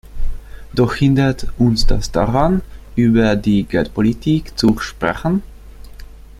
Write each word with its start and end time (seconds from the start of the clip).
Doch 0.73 0.95
hindert 0.95 1.45
uns 1.59 1.85
das 1.85 2.11
daran, 2.11 2.63
über 2.95 3.35
die 3.35 3.65
Geldpolitik 3.65 4.57
zu 4.57 4.79
sprechen? 4.79 5.43